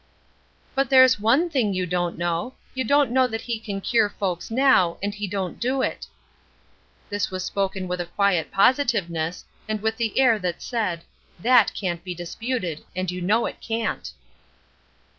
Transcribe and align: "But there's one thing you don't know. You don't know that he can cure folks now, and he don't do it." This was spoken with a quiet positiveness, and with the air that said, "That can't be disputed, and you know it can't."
"But 0.73 0.89
there's 0.89 1.19
one 1.19 1.47
thing 1.51 1.75
you 1.75 1.85
don't 1.85 2.17
know. 2.17 2.55
You 2.73 2.83
don't 2.83 3.11
know 3.11 3.27
that 3.27 3.41
he 3.41 3.59
can 3.59 3.81
cure 3.81 4.09
folks 4.09 4.49
now, 4.49 4.97
and 5.03 5.13
he 5.13 5.27
don't 5.27 5.59
do 5.59 5.83
it." 5.83 6.07
This 7.11 7.29
was 7.29 7.43
spoken 7.45 7.87
with 7.87 8.01
a 8.01 8.07
quiet 8.07 8.49
positiveness, 8.51 9.45
and 9.69 9.79
with 9.79 9.97
the 9.97 10.17
air 10.19 10.39
that 10.39 10.59
said, 10.63 11.03
"That 11.39 11.71
can't 11.75 12.03
be 12.03 12.15
disputed, 12.15 12.83
and 12.95 13.11
you 13.11 13.21
know 13.21 13.45
it 13.45 13.61
can't." 13.61 14.11